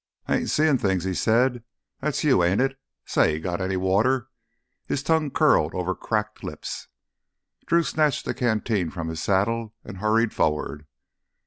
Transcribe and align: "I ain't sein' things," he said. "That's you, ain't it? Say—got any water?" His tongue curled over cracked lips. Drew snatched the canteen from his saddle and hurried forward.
"I 0.27 0.37
ain't 0.37 0.49
sein' 0.49 0.79
things," 0.79 1.03
he 1.03 1.13
said. 1.13 1.63
"That's 1.99 2.23
you, 2.23 2.43
ain't 2.43 2.59
it? 2.59 2.79
Say—got 3.05 3.61
any 3.61 3.77
water?" 3.77 4.29
His 4.87 5.03
tongue 5.03 5.29
curled 5.29 5.75
over 5.75 5.93
cracked 5.93 6.43
lips. 6.43 6.87
Drew 7.67 7.83
snatched 7.83 8.25
the 8.25 8.33
canteen 8.33 8.89
from 8.89 9.09
his 9.09 9.21
saddle 9.21 9.75
and 9.85 9.97
hurried 9.97 10.33
forward. 10.33 10.87